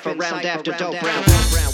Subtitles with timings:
[0.00, 1.28] For round after dope round.
[1.28, 1.73] round, round.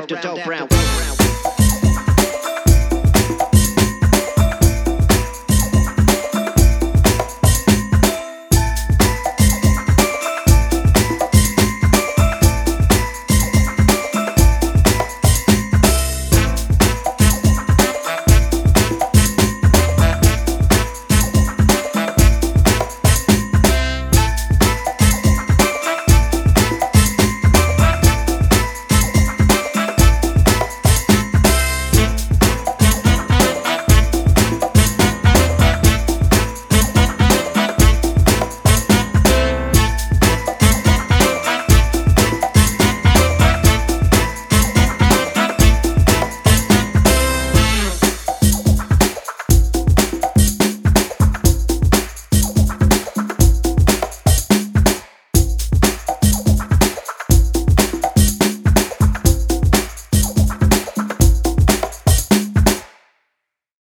[0.00, 0.89] after Dope Brown.